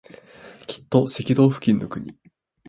[0.65, 2.17] きっと赤道付近の国